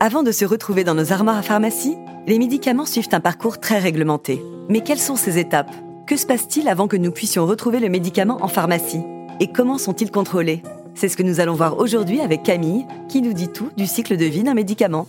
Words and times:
Avant 0.00 0.22
de 0.22 0.32
se 0.32 0.44
retrouver 0.44 0.84
dans 0.84 0.94
nos 0.94 1.12
armoires 1.12 1.36
à 1.36 1.42
pharmacie, 1.42 1.96
les 2.26 2.38
médicaments 2.38 2.86
suivent 2.86 3.08
un 3.12 3.20
parcours 3.20 3.60
très 3.60 3.78
réglementé. 3.78 4.42
Mais 4.68 4.80
quelles 4.80 4.98
sont 4.98 5.16
ces 5.16 5.38
étapes? 5.38 5.74
Que 6.06 6.16
se 6.16 6.26
passe-t-il 6.26 6.68
avant 6.68 6.88
que 6.88 6.96
nous 6.96 7.12
puissions 7.12 7.46
retrouver 7.46 7.80
le 7.80 7.88
médicament 7.88 8.38
en 8.40 8.48
pharmacie? 8.48 9.02
Et 9.40 9.48
comment 9.48 9.78
sont-ils 9.78 10.10
contrôlés? 10.10 10.62
C'est 10.94 11.08
ce 11.08 11.16
que 11.16 11.22
nous 11.22 11.40
allons 11.40 11.54
voir 11.54 11.78
aujourd'hui 11.78 12.20
avec 12.20 12.42
Camille, 12.42 12.86
qui 13.08 13.22
nous 13.22 13.32
dit 13.32 13.48
tout 13.48 13.70
du 13.76 13.86
cycle 13.86 14.16
de 14.16 14.24
vie 14.24 14.42
d'un 14.42 14.54
médicament. 14.54 15.06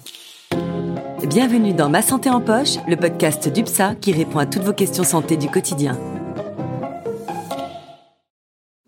Bienvenue 1.28 1.74
dans 1.74 1.90
Ma 1.90 2.02
Santé 2.02 2.30
en 2.30 2.42
Poche, 2.42 2.78
le 2.88 2.96
podcast 2.96 3.48
d'UPSA 3.48 3.96
qui 3.96 4.12
répond 4.12 4.40
à 4.40 4.46
toutes 4.46 4.64
vos 4.64 4.74
questions 4.74 5.04
santé 5.04 5.38
du 5.38 5.48
quotidien. 5.48 5.98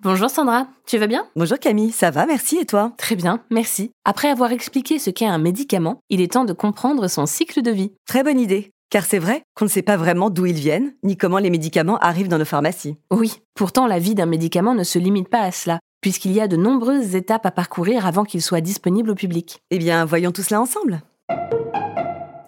Bonjour 0.03 0.29
Sandra, 0.29 0.67
tu 0.85 0.97
vas 0.97 1.07
bien? 1.07 1.25
Bonjour 1.37 1.57
Camille, 1.57 1.93
ça 1.93 2.11
va, 2.11 2.25
merci 2.25 2.57
et 2.57 2.65
toi? 2.65 2.91
Très 2.97 3.15
bien, 3.15 3.39
merci. 3.49 3.91
Après 4.03 4.27
avoir 4.27 4.51
expliqué 4.51 4.99
ce 4.99 5.09
qu'est 5.09 5.25
un 5.25 5.37
médicament, 5.37 6.01
il 6.09 6.19
est 6.19 6.33
temps 6.33 6.43
de 6.43 6.51
comprendre 6.51 7.07
son 7.07 7.25
cycle 7.25 7.61
de 7.61 7.71
vie. 7.71 7.93
Très 8.05 8.21
bonne 8.21 8.37
idée, 8.37 8.71
car 8.89 9.05
c'est 9.05 9.17
vrai 9.17 9.43
qu'on 9.55 9.63
ne 9.63 9.69
sait 9.69 9.81
pas 9.81 9.95
vraiment 9.95 10.29
d'où 10.29 10.45
ils 10.45 10.59
viennent, 10.59 10.91
ni 11.03 11.15
comment 11.15 11.37
les 11.37 11.49
médicaments 11.49 11.99
arrivent 11.99 12.27
dans 12.27 12.37
nos 12.37 12.43
pharmacies. 12.43 12.97
Oui, 13.11 13.35
pourtant 13.55 13.87
la 13.87 13.97
vie 13.97 14.13
d'un 14.13 14.25
médicament 14.25 14.75
ne 14.75 14.83
se 14.83 14.99
limite 14.99 15.29
pas 15.29 15.39
à 15.39 15.53
cela, 15.53 15.79
puisqu'il 16.01 16.33
y 16.33 16.41
a 16.41 16.49
de 16.49 16.57
nombreuses 16.57 17.15
étapes 17.15 17.45
à 17.45 17.51
parcourir 17.51 18.05
avant 18.05 18.25
qu'il 18.25 18.41
soit 18.41 18.59
disponible 18.59 19.11
au 19.11 19.15
public. 19.15 19.61
Eh 19.71 19.77
bien, 19.77 20.03
voyons 20.03 20.33
tout 20.33 20.43
cela 20.43 20.59
ensemble. 20.59 21.01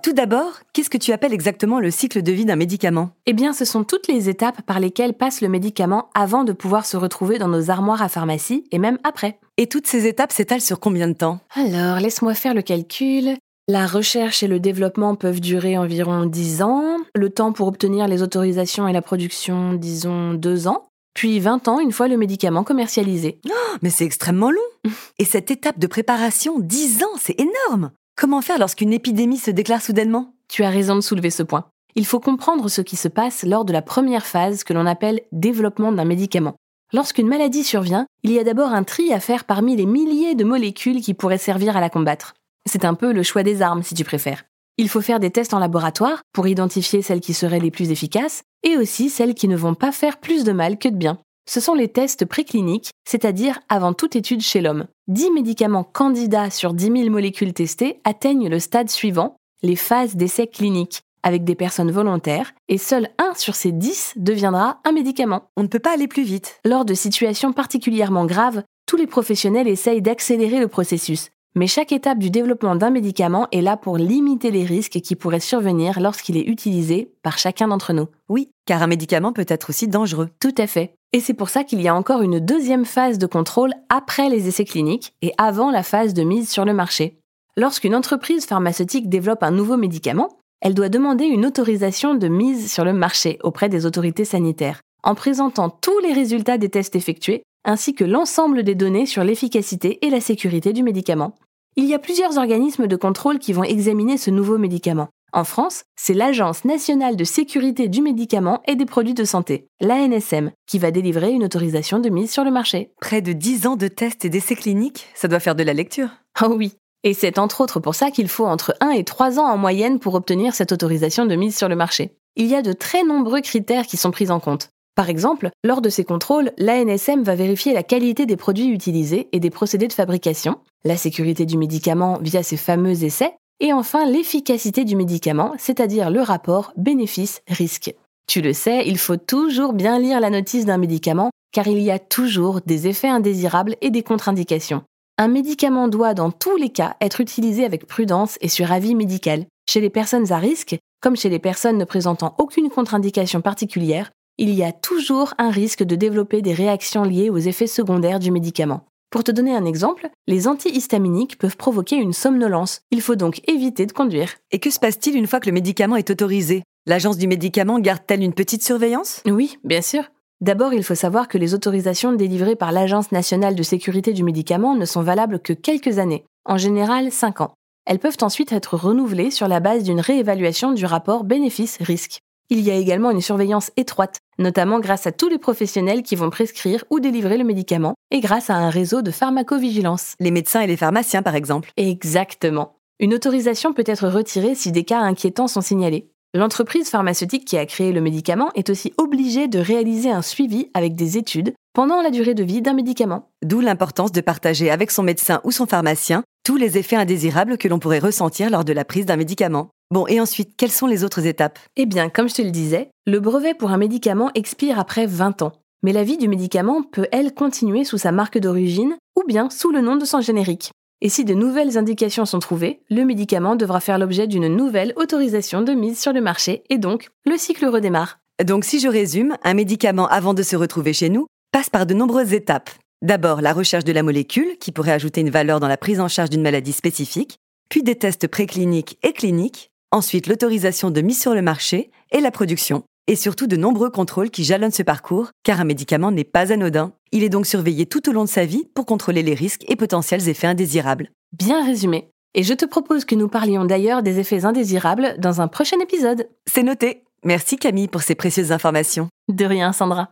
Tout 0.06 0.14
d'abord, 0.14 0.60
qu'est-ce 0.72 0.92
que 0.92 1.00
tu 1.00 1.14
appelles 1.14 1.34
exactement 1.34 1.80
le 1.80 1.90
cycle 1.90 2.22
de 2.22 2.32
vie 2.32 2.46
d'un 2.46 2.56
médicament? 2.56 3.10
Eh 3.26 3.34
bien, 3.34 3.54
ce 3.54 3.66
sont 3.66 3.84
toutes 3.84 4.08
les 4.08 4.30
étapes 4.30 4.62
par 4.62 4.80
lesquelles 4.80 5.16
passe 5.16 5.42
le 5.42 5.50
médicament 5.50 6.10
avant 6.14 6.44
de 6.44 6.54
pouvoir 6.54 6.86
se 6.86 6.96
retrouver 6.96 7.40
dans 7.40 7.48
nos 7.48 7.72
armoires 7.72 8.04
à 8.04 8.08
pharmacie 8.08 8.66
et 8.72 8.78
même 8.78 9.00
après. 9.04 9.40
Et 9.58 9.66
toutes 9.66 9.88
ces 9.88 10.06
étapes 10.06 10.32
s'étalent 10.32 10.62
sur 10.62 10.80
combien 10.80 11.08
de 11.08 11.14
temps? 11.14 11.40
Alors, 11.56 12.00
laisse-moi 12.00 12.36
faire 12.36 12.54
le 12.54 12.62
calcul. 12.62 13.36
La 13.68 13.88
recherche 13.88 14.44
et 14.44 14.48
le 14.48 14.60
développement 14.60 15.16
peuvent 15.16 15.42
durer 15.42 15.76
environ 15.76 16.28
10 16.28 16.62
ans, 16.62 16.98
le 17.16 17.32
temps 17.32 17.52
pour 17.52 17.68
obtenir 17.68 18.08
les 18.08 18.22
autorisations 18.22 18.88
et 18.88 18.94
la 18.94 19.02
production, 19.02 19.74
disons 19.74 20.36
2 20.36 20.68
ans, 20.68 20.84
puis 21.16 21.40
20 21.40 21.68
ans 21.68 21.80
une 21.80 21.92
fois 21.92 22.08
le 22.08 22.18
médicament 22.18 22.64
commercialisé. 22.64 23.40
Oh, 23.48 23.78
mais 23.82 23.90
c'est 23.90 24.06
extrêmement 24.06 24.52
long 24.52 24.62
Et 25.18 25.26
cette 25.26 25.50
étape 25.50 25.80
de 25.80 25.88
préparation, 25.88 26.60
10 26.60 27.04
ans, 27.06 27.18
c'est 27.18 27.42
énorme 27.42 27.90
Comment 28.18 28.42
faire 28.42 28.60
lorsqu'une 28.60 28.94
épidémie 28.94 29.38
se 29.38 29.52
déclare 29.52 29.82
soudainement? 29.82 30.34
Tu 30.48 30.64
as 30.64 30.70
raison 30.70 30.96
de 30.96 31.02
soulever 31.02 31.30
ce 31.30 31.44
point. 31.44 31.66
Il 31.96 32.06
faut 32.06 32.22
comprendre 32.22 32.70
ce 32.70 32.80
qui 32.80 32.96
se 32.96 33.10
passe 33.10 33.44
lors 33.44 33.66
de 33.66 33.74
la 33.74 33.82
première 33.82 34.26
phase 34.26 34.64
que 34.64 34.72
l'on 34.72 34.86
appelle 34.86 35.20
développement 35.34 35.92
d'un 35.92 36.06
médicament. 36.06 36.56
Lorsqu'une 36.94 37.28
maladie 37.28 37.66
survient, 37.66 38.06
il 38.24 38.32
y 38.32 38.40
a 38.40 38.46
d'abord 38.46 38.70
un 38.70 38.86
tri 38.86 39.12
à 39.12 39.20
faire 39.20 39.44
parmi 39.44 39.76
les 39.76 39.86
milliers 39.86 40.34
de 40.34 40.46
molécules 40.46 41.02
qui 41.02 41.14
pourraient 41.14 41.38
servir 41.38 41.76
à 41.76 41.82
la 41.82 41.90
combattre. 41.90 42.36
C'est 42.66 42.86
un 42.86 42.94
peu 42.94 43.12
le 43.12 43.22
choix 43.22 43.44
des 43.44 43.62
armes, 43.62 43.84
si 43.84 43.96
tu 43.96 44.06
préfères. 44.06 44.46
Il 44.78 44.88
faut 44.88 45.02
faire 45.02 45.20
des 45.20 45.32
tests 45.32 45.54
en 45.54 45.60
laboratoire 45.60 46.22
pour 46.32 46.48
identifier 46.48 47.02
celles 47.02 47.20
qui 47.20 47.34
seraient 47.34 47.60
les 47.60 47.72
plus 47.72 47.92
efficaces 47.92 48.44
et 48.64 48.78
aussi 48.78 49.10
celles 49.10 49.36
qui 49.36 49.50
ne 49.50 49.58
vont 49.58 49.76
pas 49.76 49.92
faire 49.92 50.22
plus 50.22 50.46
de 50.46 50.54
mal 50.54 50.78
que 50.78 50.88
de 50.88 50.96
bien. 50.96 51.18
Ce 51.48 51.60
sont 51.60 51.76
les 51.76 51.88
tests 51.88 52.26
précliniques, 52.26 52.92
c'est-à-dire 53.08 53.60
avant 53.70 53.94
toute 53.94 54.16
étude 54.16 54.42
chez 54.42 54.62
l'homme. 54.62 54.88
10 55.08 55.32
médicaments 55.32 55.84
candidats 55.84 56.50
sur 56.50 56.74
10 56.74 56.86
000 56.86 57.10
molécules 57.10 57.54
testées 57.54 58.00
atteignent 58.04 58.50
le 58.50 58.60
stade 58.60 58.90
suivant, 58.90 59.38
les 59.62 59.76
phases 59.76 60.16
d'essai 60.16 60.48
cliniques, 60.48 61.02
avec 61.22 61.44
des 61.44 61.56
personnes 61.56 61.92
volontaires, 61.92 62.54
et 62.68 62.80
seul 62.80 63.10
un 63.20 63.34
sur 63.36 63.56
ces 63.56 63.72
10 63.72 64.14
deviendra 64.16 64.80
un 64.86 64.92
médicament. 64.92 65.50
On 65.56 65.64
ne 65.64 65.68
peut 65.68 65.80
pas 65.80 65.94
aller 65.94 66.08
plus 66.08 66.24
vite. 66.24 66.60
Lors 66.66 66.86
de 66.86 66.94
situations 66.94 67.54
particulièrement 67.54 68.26
graves, 68.26 68.64
tous 68.88 68.98
les 68.98 69.08
professionnels 69.08 69.68
essayent 69.68 70.02
d'accélérer 70.02 70.60
le 70.60 70.68
processus. 70.68 71.30
Mais 71.58 71.68
chaque 71.68 71.94
étape 71.94 72.20
du 72.20 72.30
développement 72.30 72.76
d'un 72.76 72.90
médicament 72.90 73.48
est 73.52 73.62
là 73.62 73.78
pour 73.78 73.98
limiter 73.98 74.52
les 74.52 74.66
risques 74.66 75.00
qui 75.00 75.16
pourraient 75.16 75.40
survenir 75.40 76.02
lorsqu'il 76.02 76.36
est 76.38 76.48
utilisé 76.48 77.14
par 77.24 77.38
chacun 77.38 77.70
d'entre 77.70 77.94
nous. 77.94 78.08
Oui, 78.28 78.50
car 78.66 78.84
un 78.84 78.88
médicament 78.88 79.32
peut 79.32 79.46
être 79.48 79.70
aussi 79.70 79.88
dangereux. 79.88 80.30
Tout 80.42 80.54
à 80.58 80.68
fait. 80.68 80.96
Et 81.16 81.22
c'est 81.22 81.34
pour 81.34 81.48
ça 81.48 81.64
qu'il 81.64 81.82
y 81.82 81.88
a 81.88 81.96
encore 81.96 82.24
une 82.24 82.42
deuxième 82.42 82.84
phase 82.84 83.20
de 83.20 83.26
contrôle 83.26 83.72
après 83.88 84.28
les 84.28 84.50
essais 84.50 84.66
cliniques 84.66 85.14
et 85.22 85.32
avant 85.38 85.72
la 85.72 85.82
phase 85.82 86.14
de 86.14 86.24
mise 86.24 86.50
sur 86.50 86.66
le 86.66 86.74
marché. 86.74 87.22
Lorsqu'une 87.56 87.96
entreprise 87.96 88.46
pharmaceutique 88.46 89.08
développe 89.08 89.42
un 89.42 89.52
nouveau 89.52 89.78
médicament, 89.78 90.40
elle 90.60 90.74
doit 90.74 90.90
demander 90.90 91.24
une 91.24 91.46
autorisation 91.46 92.16
de 92.16 92.28
mise 92.28 92.70
sur 92.70 92.84
le 92.84 92.92
marché 92.92 93.40
auprès 93.44 93.70
des 93.70 93.86
autorités 93.86 94.26
sanitaires, 94.26 94.82
en 95.04 95.16
présentant 95.16 95.70
tous 95.70 95.98
les 96.00 96.12
résultats 96.12 96.58
des 96.58 96.68
tests 96.68 96.98
effectués, 96.98 97.44
ainsi 97.64 97.96
que 97.96 98.04
l'ensemble 98.04 98.64
des 98.64 98.76
données 98.76 99.06
sur 99.06 99.24
l'efficacité 99.24 100.06
et 100.06 100.10
la 100.10 100.20
sécurité 100.20 100.74
du 100.74 100.84
médicament. 100.84 101.34
Il 101.78 101.86
y 101.86 101.94
a 101.94 102.00
plusieurs 102.00 102.38
organismes 102.38 102.88
de 102.88 102.96
contrôle 102.98 103.40
qui 103.40 103.54
vont 103.54 103.64
examiner 103.64 104.18
ce 104.18 104.32
nouveau 104.32 104.58
médicament. 104.58 105.08
En 105.36 105.44
France, 105.44 105.84
c'est 105.98 106.14
l'Agence 106.14 106.64
nationale 106.64 107.18
de 107.18 107.26
sécurité 107.26 107.90
du 107.90 108.02
médicament 108.02 108.62
et 108.68 108.78
des 108.78 108.86
produits 108.86 109.14
de 109.14 109.26
santé, 109.26 109.68
l'ANSM, 109.82 110.52
qui 110.66 110.80
va 110.80 110.92
délivrer 110.92 111.32
une 111.32 111.44
autorisation 111.44 112.00
de 112.00 112.08
mise 112.08 112.32
sur 112.32 112.46
le 112.46 112.52
marché. 112.52 112.94
Près 113.02 113.22
de 113.22 113.34
10 113.34 113.68
ans 113.68 113.76
de 113.76 113.90
tests 113.90 114.24
et 114.24 114.30
d'essais 114.30 114.56
cliniques, 114.56 115.10
ça 115.14 115.28
doit 115.28 115.42
faire 115.42 115.56
de 115.56 115.64
la 115.64 115.74
lecture. 115.74 116.08
Oh 116.42 116.54
oui. 116.56 116.78
Et 117.04 117.14
c'est 117.14 117.38
entre 117.38 117.60
autres 117.60 117.82
pour 117.82 117.96
ça 117.96 118.12
qu'il 118.12 118.30
faut 118.30 118.46
entre 118.46 118.78
1 118.80 118.92
et 118.92 119.04
3 119.04 119.38
ans 119.38 119.48
en 119.48 119.58
moyenne 119.58 120.00
pour 120.00 120.16
obtenir 120.16 120.56
cette 120.56 120.72
autorisation 120.72 121.26
de 121.26 121.36
mise 121.36 121.58
sur 121.58 121.68
le 121.68 121.76
marché. 121.76 122.16
Il 122.38 122.46
y 122.46 122.56
a 122.56 122.62
de 122.62 122.72
très 122.72 123.04
nombreux 123.04 123.42
critères 123.42 123.88
qui 123.88 123.98
sont 123.98 124.12
pris 124.12 124.32
en 124.32 124.40
compte. 124.40 124.70
Par 124.96 125.10
exemple, 125.10 125.50
lors 125.66 125.82
de 125.82 125.90
ces 125.90 126.06
contrôles, 126.06 126.54
l'ANSM 126.58 127.24
va 127.24 127.36
vérifier 127.36 127.74
la 127.74 127.84
qualité 127.84 128.26
des 128.26 128.38
produits 128.38 128.70
utilisés 128.70 129.28
et 129.34 129.42
des 129.42 129.50
procédés 129.50 129.90
de 129.90 129.94
fabrication, 129.94 130.60
la 130.86 130.96
sécurité 130.96 131.46
du 131.46 131.58
médicament 131.58 132.20
via 132.22 132.42
ses 132.42 132.56
fameux 132.56 133.04
essais, 133.04 133.36
et 133.60 133.74
enfin 133.74 134.06
l'efficacité 134.06 134.84
du 134.86 134.96
médicament, 134.96 135.54
c'est-à-dire 135.58 136.10
le 136.10 136.22
rapport 136.22 136.74
bénéfice-risque. 136.78 137.94
Tu 138.28 138.42
le 138.42 138.54
sais, 138.54 138.88
il 138.88 138.98
faut 138.98 139.18
toujours 139.18 139.74
bien 139.74 140.00
lire 140.00 140.20
la 140.20 140.30
notice 140.30 140.66
d'un 140.66 140.78
médicament 140.78 141.32
car 141.52 141.68
il 141.68 141.80
y 141.80 141.92
a 141.92 142.00
toujours 142.00 142.60
des 142.66 142.88
effets 142.88 143.08
indésirables 143.08 143.78
et 143.80 143.90
des 143.90 144.04
contre-indications. 144.04 144.84
Un 145.18 145.30
médicament 145.30 145.88
doit 145.88 146.14
dans 146.14 146.32
tous 146.32 146.58
les 146.58 146.70
cas 146.70 146.98
être 147.00 147.22
utilisé 147.22 147.64
avec 147.64 147.88
prudence 147.88 148.38
et 148.42 148.50
sur 148.50 148.74
avis 148.74 148.94
médical. 148.94 149.46
Chez 149.70 149.80
les 149.80 149.90
personnes 149.90 150.34
à 150.34 150.38
risque, 150.38 150.78
comme 151.02 151.16
chez 151.16 151.30
les 151.30 151.40
personnes 151.40 151.78
ne 151.78 151.86
présentant 151.86 152.36
aucune 152.40 152.70
contre-indication 152.70 153.40
particulière, 153.40 154.12
il 154.38 154.54
y 154.54 154.64
a 154.64 154.74
toujours 154.74 155.34
un 155.38 155.50
risque 155.50 155.84
de 155.84 155.96
développer 155.96 156.42
des 156.42 156.54
réactions 156.54 157.04
liées 157.04 157.30
aux 157.30 157.38
effets 157.38 157.68
secondaires 157.68 158.20
du 158.20 158.32
médicament. 158.32 158.82
Pour 159.16 159.24
te 159.24 159.32
donner 159.32 159.56
un 159.56 159.64
exemple, 159.64 160.10
les 160.28 160.46
antihistaminiques 160.46 161.38
peuvent 161.38 161.56
provoquer 161.56 161.96
une 161.96 162.12
somnolence. 162.12 162.82
Il 162.92 163.02
faut 163.02 163.16
donc 163.16 163.40
éviter 163.50 163.86
de 163.86 163.94
conduire. 163.94 164.34
Et 164.52 164.60
que 164.60 164.70
se 164.70 164.78
passe-t-il 164.78 165.16
une 165.16 165.26
fois 165.26 165.40
que 165.40 165.46
le 165.46 165.54
médicament 165.54 165.96
est 165.96 166.10
autorisé? 166.10 166.64
L'agence 166.86 167.18
du 167.18 167.26
médicament 167.26 167.80
garde-t-elle 167.80 168.24
une 168.24 168.34
petite 168.34 168.62
surveillance? 168.62 169.22
Oui, 169.26 169.58
bien 169.64 169.82
sûr. 169.82 170.04
D'abord, 170.42 170.74
il 170.74 170.84
faut 170.84 170.96
savoir 170.96 171.30
que 171.30 171.38
les 171.38 171.54
autorisations 171.54 172.12
délivrées 172.12 172.58
par 172.58 172.74
l'Agence 172.74 173.14
nationale 173.14 173.56
de 173.56 173.64
sécurité 173.64 174.12
du 174.12 174.26
médicament 174.26 174.76
ne 174.76 174.84
sont 174.84 175.02
valables 175.02 175.40
que 175.40 175.54
quelques 175.54 175.98
années, 175.98 176.26
en 176.44 176.58
général 176.58 177.10
5 177.10 177.40
ans. 177.40 177.54
Elles 177.86 178.00
peuvent 178.00 178.18
ensuite 178.20 178.52
être 178.52 178.76
renouvelées 178.76 179.32
sur 179.32 179.48
la 179.48 179.62
base 179.62 179.84
d'une 179.84 180.02
réévaluation 180.02 180.74
du 180.74 180.86
rapport 180.86 181.24
bénéfice-risque. 181.24 182.20
Il 182.52 182.60
y 182.60 182.70
a 182.70 182.76
également 182.76 183.10
une 183.10 183.22
surveillance 183.22 183.72
étroite, 183.76 184.20
notamment 184.38 184.80
grâce 184.80 185.08
à 185.08 185.12
tous 185.12 185.30
les 185.30 185.40
professionnels 185.40 186.04
qui 186.04 186.16
vont 186.16 186.30
prescrire 186.30 186.84
ou 186.92 187.00
délivrer 187.00 187.40
le 187.40 187.44
médicament 187.44 187.96
et 188.12 188.20
grâce 188.20 188.52
à 188.52 188.56
un 188.56 188.70
réseau 188.70 189.02
de 189.02 189.10
pharmacovigilance. 189.10 190.14
Les 190.20 190.30
médecins 190.30 190.62
et 190.62 190.68
les 190.68 190.78
pharmaciens, 190.78 191.24
par 191.24 191.34
exemple. 191.34 191.72
Exactement. 191.76 192.78
Une 193.00 193.16
autorisation 193.16 193.74
peut 193.74 193.84
être 193.88 194.08
retirée 194.08 194.54
si 194.54 194.72
des 194.72 194.84
cas 194.84 195.00
inquiétants 195.00 195.48
sont 195.48 195.62
signalés. 195.62 196.12
L'entreprise 196.36 196.90
pharmaceutique 196.90 197.46
qui 197.46 197.58
a 197.58 197.66
créé 197.66 197.92
le 197.92 198.02
médicament 198.02 198.52
est 198.56 198.70
aussi 198.70 198.94
obligée 198.98 199.48
de 199.48 199.58
réaliser 199.58 200.12
un 200.12 200.22
suivi 200.22 200.70
avec 200.74 200.94
des 200.94 201.18
études 201.18 201.54
pendant 201.74 202.02
la 202.02 202.12
durée 202.12 202.36
de 202.36 202.44
vie 202.44 202.62
d'un 202.62 202.74
médicament. 202.74 203.30
D'où 203.44 203.60
l'importance 203.60 204.12
de 204.12 204.22
partager 204.22 204.70
avec 204.70 204.92
son 204.92 205.02
médecin 205.02 205.42
ou 205.46 205.52
son 205.52 205.66
pharmacien 205.66 206.24
tous 206.46 206.58
les 206.58 206.78
effets 206.78 206.96
indésirables 206.96 207.58
que 207.58 207.68
l'on 207.68 207.80
pourrait 207.80 208.00
ressentir 208.00 208.52
lors 208.52 208.64
de 208.64 208.74
la 208.74 208.86
prise 208.86 209.06
d'un 209.06 209.16
médicament. 209.16 209.72
Bon, 209.92 210.08
et 210.08 210.20
ensuite, 210.20 210.56
quelles 210.58 210.72
sont 210.72 210.88
les 210.88 211.04
autres 211.04 211.28
étapes? 211.28 211.60
Eh 211.76 211.86
bien, 211.86 212.10
comme 212.10 212.28
je 212.28 212.36
te 212.36 212.42
le 212.42 212.52
disais, 212.52 212.90
le 213.06 213.20
brevet 213.20 213.54
pour 213.54 213.72
un 213.72 213.78
médicament 213.78 214.32
expire 214.34 214.80
après 214.80 215.06
20 215.06 215.44
ans. 215.44 215.54
Mais 215.84 215.94
la 215.94 216.04
vie 216.04 216.18
du 216.18 216.28
médicament 216.28 216.82
peut, 216.82 217.08
elle, 217.12 217.34
continuer 217.34 217.84
sous 217.84 218.00
sa 218.00 218.12
marque 218.12 218.40
d'origine 218.40 218.96
ou 219.16 219.24
bien 219.28 219.50
sous 219.52 219.72
le 219.72 219.82
nom 219.82 219.96
de 219.96 220.06
son 220.06 220.22
générique. 220.22 220.72
Et 221.02 221.10
si 221.10 221.24
de 221.24 221.36
nouvelles 221.36 221.78
indications 221.78 222.26
sont 222.26 222.40
trouvées, 222.40 222.82
le 222.90 223.04
médicament 223.04 223.56
devra 223.56 223.80
faire 223.80 224.00
l'objet 224.00 224.26
d'une 224.26 224.48
nouvelle 224.48 224.94
autorisation 224.96 225.62
de 225.62 225.74
mise 225.74 226.00
sur 226.00 226.14
le 226.14 226.22
marché 226.22 226.64
et 226.70 226.80
donc 226.80 227.10
le 227.26 227.38
cycle 227.38 227.68
redémarre. 227.68 228.18
Donc 228.44 228.66
si 228.66 228.80
je 228.80 228.88
résume, 228.88 229.38
un 229.44 229.54
médicament 229.54 230.08
avant 230.08 230.34
de 230.34 230.42
se 230.42 230.56
retrouver 230.56 230.94
chez 230.94 231.10
nous 231.10 231.28
passe 231.52 231.70
par 231.70 231.86
de 231.86 231.94
nombreuses 231.94 232.34
étapes. 232.34 232.72
D'abord 233.02 233.42
la 233.42 233.54
recherche 233.54 233.84
de 233.84 233.92
la 233.92 234.04
molécule 234.04 234.58
qui 234.60 234.72
pourrait 234.72 234.94
ajouter 234.94 235.22
une 235.22 235.30
valeur 235.30 235.60
dans 235.60 235.68
la 235.68 235.78
prise 235.78 236.00
en 236.00 236.08
charge 236.08 236.32
d'une 236.32 236.42
maladie 236.42 236.74
spécifique, 236.74 237.38
puis 237.70 237.84
des 237.84 237.96
tests 237.96 238.28
précliniques 238.28 238.98
et 239.04 239.14
cliniques, 239.14 239.70
ensuite 239.96 240.28
l'autorisation 240.28 240.92
de 240.92 241.02
mise 241.02 241.20
sur 241.20 241.34
le 241.34 241.42
marché 241.42 241.90
et 242.12 242.20
la 242.20 242.32
production, 242.32 242.84
et 243.08 243.16
surtout 243.16 243.48
de 243.48 243.56
nombreux 243.56 243.90
contrôles 243.90 244.30
qui 244.30 244.44
jalonnent 244.44 244.72
ce 244.72 244.84
parcours, 244.84 245.30
car 245.44 245.62
un 245.62 245.64
médicament 245.66 246.12
n'est 246.12 246.24
pas 246.24 246.52
anodin. 246.52 246.92
Il 247.12 247.24
est 247.24 247.30
donc 247.30 247.46
surveillé 247.46 247.86
tout 247.86 248.10
au 248.10 248.12
long 248.12 248.26
de 248.26 248.30
sa 248.30 248.46
vie 248.46 248.68
pour 248.76 248.86
contrôler 248.86 249.24
les 249.24 249.34
risques 249.34 249.64
et 249.68 249.76
potentiels 249.76 250.28
effets 250.28 250.48
indésirables. 250.48 251.12
Bien 251.32 251.66
résumé. 251.66 252.10
Et 252.34 252.44
je 252.44 252.54
te 252.54 252.66
propose 252.66 253.06
que 253.06 253.16
nous 253.16 253.30
parlions 253.30 253.64
d'ailleurs 253.64 254.04
des 254.04 254.20
effets 254.20 254.44
indésirables 254.44 255.16
dans 255.18 255.40
un 255.40 255.48
prochain 255.48 255.80
épisode. 255.80 256.28
C'est 256.46 256.64
noté. 256.64 257.04
Merci 257.24 257.56
Camille 257.56 257.88
pour 257.88 258.02
ces 258.02 258.16
précieuses 258.16 258.52
informations. 258.52 259.08
De 259.30 259.46
rien, 259.46 259.72
Sandra. 259.72 260.10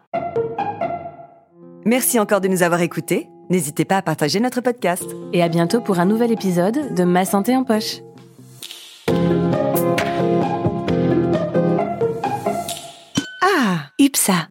Merci 1.86 2.20
encore 2.20 2.40
de 2.40 2.48
nous 2.48 2.64
avoir 2.64 2.82
écoutés. 2.82 3.28
N'hésitez 3.50 3.84
pas 3.84 3.98
à 3.98 4.02
partager 4.02 4.40
notre 4.40 4.62
podcast. 4.62 5.06
Et 5.34 5.44
à 5.44 5.50
bientôt 5.50 5.82
pour 5.82 6.00
un 6.00 6.06
nouvel 6.06 6.32
épisode 6.32 6.96
de 6.96 7.04
Ma 7.04 7.26
santé 7.26 7.56
en 7.58 7.66
poche. 7.66 7.98
UPSA, 14.14 14.48